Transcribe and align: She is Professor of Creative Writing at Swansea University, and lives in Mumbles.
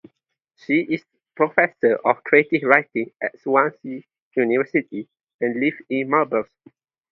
She 0.55 0.79
is 0.79 1.05
Professor 1.35 1.97
of 1.97 2.23
Creative 2.23 2.63
Writing 2.63 3.11
at 3.21 3.39
Swansea 3.39 4.01
University, 4.35 5.07
and 5.39 5.59
lives 5.59 5.77
in 5.91 6.09
Mumbles. 6.09 6.47